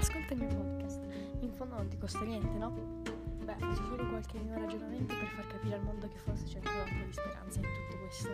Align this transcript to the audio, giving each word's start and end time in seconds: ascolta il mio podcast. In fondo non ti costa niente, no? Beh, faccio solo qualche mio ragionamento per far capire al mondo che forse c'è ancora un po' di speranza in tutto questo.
ascolta 0.00 0.32
il 0.32 0.40
mio 0.40 0.48
podcast. 0.48 1.00
In 1.40 1.52
fondo 1.52 1.76
non 1.76 1.88
ti 1.88 1.98
costa 1.98 2.24
niente, 2.24 2.58
no? 2.58 3.02
Beh, 3.44 3.54
faccio 3.58 3.84
solo 3.84 4.08
qualche 4.08 4.38
mio 4.38 4.54
ragionamento 4.58 5.14
per 5.14 5.28
far 5.28 5.46
capire 5.46 5.74
al 5.74 5.82
mondo 5.82 6.08
che 6.08 6.18
forse 6.18 6.44
c'è 6.44 6.56
ancora 6.56 6.84
un 6.84 6.98
po' 6.98 7.04
di 7.04 7.12
speranza 7.12 7.60
in 7.60 7.66
tutto 7.66 7.98
questo. 7.98 8.28